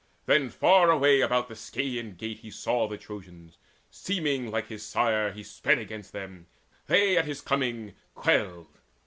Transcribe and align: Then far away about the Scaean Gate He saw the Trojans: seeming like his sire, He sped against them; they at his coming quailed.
Then 0.25 0.49
far 0.49 0.89
away 0.89 1.21
about 1.21 1.47
the 1.47 1.53
Scaean 1.53 2.15
Gate 2.17 2.39
He 2.39 2.49
saw 2.49 2.87
the 2.87 2.97
Trojans: 2.97 3.59
seeming 3.91 4.49
like 4.49 4.65
his 4.65 4.83
sire, 4.83 5.31
He 5.31 5.43
sped 5.43 5.77
against 5.77 6.11
them; 6.11 6.47
they 6.87 7.17
at 7.19 7.25
his 7.25 7.39
coming 7.39 7.93
quailed. 8.15 8.79